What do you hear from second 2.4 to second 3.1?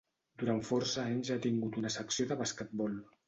basquetbol.